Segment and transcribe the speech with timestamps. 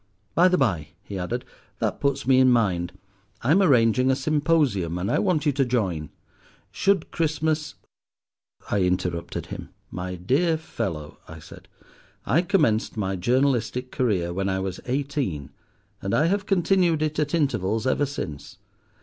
[0.33, 1.45] By the bye," he added,
[1.77, 2.93] "that puts me in mind.
[3.43, 6.09] I am arranging a symposium, and I want you to join.
[6.71, 9.69] 'Should Christmas,'"—I interrupted him.
[9.91, 11.67] "My dear fellow," I said,
[12.25, 15.51] "I commenced my journalistic career when I was eighteen,
[16.01, 18.57] and I have continued it at intervals ever since.